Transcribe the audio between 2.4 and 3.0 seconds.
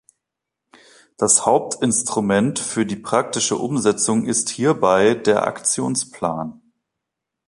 für die